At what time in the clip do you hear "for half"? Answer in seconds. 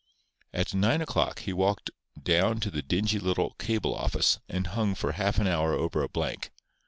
4.95-5.37